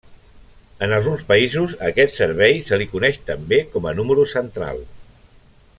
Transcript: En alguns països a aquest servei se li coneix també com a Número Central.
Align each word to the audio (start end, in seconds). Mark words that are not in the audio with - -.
En 0.85 0.93
alguns 0.95 1.21
països 1.27 1.75
a 1.81 1.85
aquest 1.91 2.17
servei 2.21 2.57
se 2.71 2.79
li 2.83 2.87
coneix 2.95 3.19
també 3.29 3.61
com 3.75 3.87
a 3.91 3.95
Número 4.01 4.27
Central. 4.33 4.83